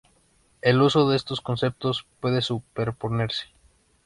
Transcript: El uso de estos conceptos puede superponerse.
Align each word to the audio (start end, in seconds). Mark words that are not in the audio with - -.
El 0.63 0.81
uso 0.81 1.07
de 1.07 1.15
estos 1.15 1.41
conceptos 1.41 2.07
puede 2.21 2.41
superponerse. 2.41 3.49